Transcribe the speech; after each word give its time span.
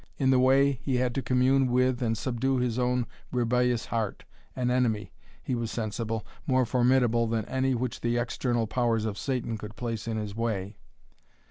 In 0.17 0.31
the 0.31 0.39
way, 0.39 0.71
he 0.81 0.95
had 0.95 1.13
to 1.13 1.21
commune 1.21 1.67
with 1.71 2.01
and 2.01 2.17
subdue 2.17 2.57
his 2.57 2.79
own 2.79 3.05
rebellious 3.31 3.85
heart, 3.85 4.23
an 4.55 4.71
enemy, 4.71 5.11
he 5.43 5.53
was 5.53 5.69
sensible, 5.69 6.25
more 6.47 6.65
formidable 6.65 7.27
than 7.27 7.45
any 7.45 7.75
which 7.75 8.01
the 8.01 8.17
external 8.17 8.65
powers 8.65 9.05
of 9.05 9.15
Satan 9.15 9.59
could 9.59 9.75
place 9.75 10.07
in 10.07 10.17
his 10.17 10.35
way. 10.35 10.79